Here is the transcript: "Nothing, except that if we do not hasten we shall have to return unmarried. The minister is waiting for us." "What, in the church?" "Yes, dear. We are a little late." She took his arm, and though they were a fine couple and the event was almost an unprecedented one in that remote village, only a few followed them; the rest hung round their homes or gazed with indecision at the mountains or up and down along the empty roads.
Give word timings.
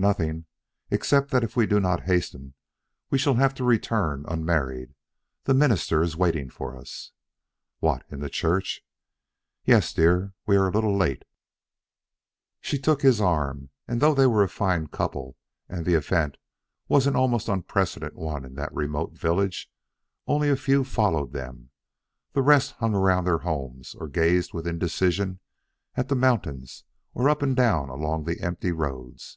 "Nothing, 0.00 0.46
except 0.90 1.30
that 1.30 1.44
if 1.44 1.56
we 1.56 1.66
do 1.66 1.78
not 1.78 2.04
hasten 2.04 2.54
we 3.10 3.18
shall 3.18 3.34
have 3.34 3.52
to 3.56 3.64
return 3.64 4.24
unmarried. 4.26 4.94
The 5.44 5.52
minister 5.52 6.02
is 6.02 6.16
waiting 6.16 6.48
for 6.48 6.74
us." 6.74 7.12
"What, 7.80 8.06
in 8.10 8.20
the 8.20 8.30
church?" 8.30 8.80
"Yes, 9.66 9.92
dear. 9.92 10.32
We 10.46 10.56
are 10.56 10.68
a 10.68 10.70
little 10.70 10.96
late." 10.96 11.26
She 12.62 12.78
took 12.78 13.02
his 13.02 13.20
arm, 13.20 13.68
and 13.86 14.00
though 14.00 14.14
they 14.14 14.26
were 14.26 14.42
a 14.42 14.48
fine 14.48 14.86
couple 14.86 15.36
and 15.68 15.84
the 15.84 15.96
event 15.96 16.38
was 16.88 17.06
almost 17.06 17.48
an 17.48 17.54
unprecedented 17.56 18.16
one 18.16 18.46
in 18.46 18.54
that 18.54 18.72
remote 18.72 19.12
village, 19.12 19.70
only 20.26 20.48
a 20.48 20.56
few 20.56 20.82
followed 20.82 21.34
them; 21.34 21.72
the 22.32 22.40
rest 22.40 22.72
hung 22.78 22.94
round 22.94 23.26
their 23.26 23.40
homes 23.40 23.94
or 23.96 24.08
gazed 24.08 24.54
with 24.54 24.66
indecision 24.66 25.40
at 25.94 26.08
the 26.08 26.16
mountains 26.16 26.84
or 27.12 27.28
up 27.28 27.42
and 27.42 27.54
down 27.54 27.90
along 27.90 28.24
the 28.24 28.40
empty 28.40 28.72
roads. 28.72 29.36